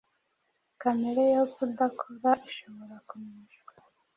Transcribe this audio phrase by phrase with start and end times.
[0.81, 3.71] Kamere yo kudakora ishobora kuneshwa.